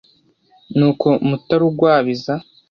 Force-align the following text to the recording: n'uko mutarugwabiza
n'uko 0.77 1.07
mutarugwabiza 1.27 2.33